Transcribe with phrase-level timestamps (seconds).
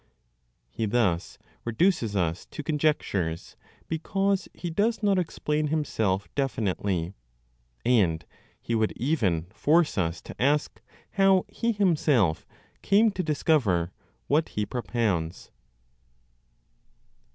[0.71, 3.55] He thus reduces us to conjectures
[3.87, 7.13] because he does not explain himself definitely;
[7.85, 8.25] and
[8.59, 12.47] he would even force us to ask how he himself
[12.81, 13.91] came to discover
[14.25, 15.51] what he propounds.